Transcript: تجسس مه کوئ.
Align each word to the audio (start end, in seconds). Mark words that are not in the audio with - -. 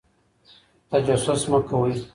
تجسس 0.91 1.41
مه 1.49 1.59
کوئ. 1.69 1.93